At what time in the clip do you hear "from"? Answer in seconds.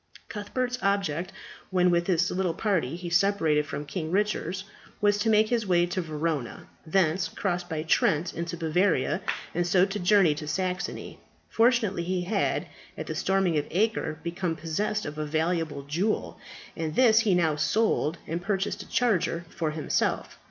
3.67-3.85